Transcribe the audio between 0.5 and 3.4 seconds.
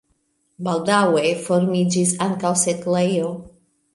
Baldaŭe formiĝis ankaŭ setlejo.